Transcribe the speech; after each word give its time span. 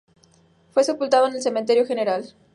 Fue 0.71 0.83
sepultado 0.83 1.27
en 1.27 1.33
el 1.35 1.43
Cementerio 1.43 1.85
General. 1.85 2.25